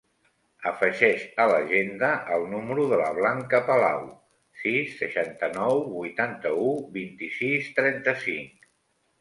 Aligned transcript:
Afegeix 0.69 1.25
a 1.43 1.45
l'agenda 1.51 2.09
el 2.37 2.45
número 2.53 2.87
de 2.93 2.99
la 3.01 3.09
Blanca 3.19 3.61
Palau: 3.67 4.07
sis, 4.63 4.97
seixanta-nou, 5.03 5.85
vuitanta-u, 6.01 6.73
vint-i-sis, 6.99 7.73
trenta-cinc. 7.83 8.71